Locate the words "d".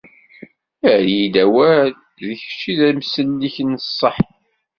2.15-2.19, 2.79-2.81